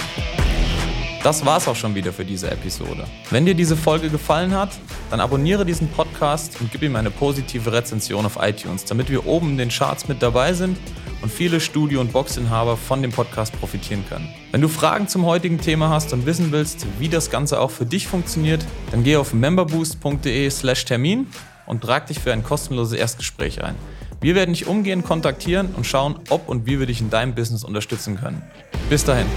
Das 1.21 1.45
war's 1.45 1.67
auch 1.67 1.75
schon 1.75 1.95
wieder 1.95 2.13
für 2.13 2.23
diese 2.23 2.49
Episode. 2.49 3.05
Wenn 3.29 3.45
dir 3.45 3.53
diese 3.53 3.75
Folge 3.75 4.09
gefallen 4.09 4.55
hat, 4.55 4.69
dann 5.11 5.19
abonniere 5.19 5.65
diesen 5.65 5.89
Podcast 5.89 6.61
und 6.61 6.71
gib 6.71 6.81
ihm 6.81 6.95
eine 6.95 7.11
positive 7.11 7.73
Rezension 7.73 8.25
auf 8.25 8.37
iTunes, 8.39 8.85
damit 8.85 9.09
wir 9.09 9.25
oben 9.25 9.49
in 9.49 9.57
den 9.57 9.69
Charts 9.69 10.07
mit 10.07 10.21
dabei 10.21 10.53
sind 10.53 10.77
und 11.21 11.29
viele 11.29 11.59
Studio- 11.59 11.99
und 11.99 12.13
Boxinhaber 12.13 12.77
von 12.77 13.01
dem 13.01 13.11
Podcast 13.11 13.51
profitieren 13.59 14.05
können. 14.07 14.29
Wenn 14.51 14.61
du 14.61 14.69
Fragen 14.69 15.09
zum 15.09 15.25
heutigen 15.25 15.59
Thema 15.59 15.89
hast 15.89 16.13
und 16.13 16.25
wissen 16.25 16.53
willst, 16.53 16.85
wie 16.99 17.09
das 17.09 17.29
Ganze 17.29 17.59
auch 17.59 17.71
für 17.71 17.85
dich 17.85 18.07
funktioniert, 18.07 18.65
dann 18.91 19.03
geh 19.03 19.17
auf 19.17 19.33
memberboost.de/termin 19.33 21.27
und 21.65 21.81
trag 21.81 22.07
dich 22.07 22.19
für 22.19 22.31
ein 22.31 22.43
kostenloses 22.43 22.97
Erstgespräch 22.97 23.61
ein. 23.61 23.75
Wir 24.21 24.35
werden 24.35 24.53
dich 24.53 24.67
umgehend 24.67 25.05
kontaktieren 25.05 25.69
und 25.75 25.85
schauen, 25.85 26.19
ob 26.29 26.47
und 26.47 26.65
wie 26.65 26.79
wir 26.79 26.87
dich 26.87 27.01
in 27.01 27.09
deinem 27.09 27.35
Business 27.35 27.65
unterstützen 27.65 28.17
können. 28.17 28.41
Bis 28.89 29.03
dahin. 29.03 29.27